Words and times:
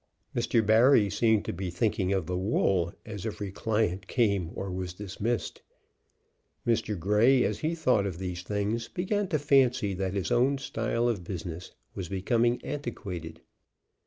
Mr. 0.35 0.65
Barry 0.65 1.11
seemed 1.11 1.45
to 1.45 1.53
be 1.53 1.69
thinking 1.69 2.11
of 2.11 2.25
the 2.25 2.35
wool 2.35 2.91
as 3.05 3.23
every 3.23 3.51
client 3.51 4.07
came 4.07 4.49
or 4.55 4.71
was 4.71 4.95
dismissed. 4.95 5.61
Mr. 6.65 6.97
Grey, 6.97 7.43
as 7.43 7.59
he 7.59 7.75
thought 7.75 8.07
of 8.07 8.17
these 8.17 8.41
things, 8.41 8.87
began 8.87 9.27
to 9.27 9.37
fancy 9.37 9.93
that 9.93 10.15
his 10.15 10.31
own 10.31 10.57
style 10.57 11.07
of 11.07 11.23
business 11.23 11.73
was 11.93 12.09
becoming 12.09 12.59
antiquated. 12.65 13.41